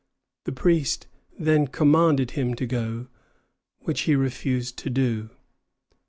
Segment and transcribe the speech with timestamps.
[0.45, 1.05] The priest
[1.37, 3.05] then commanded him to go,
[3.81, 5.29] which he refused to do.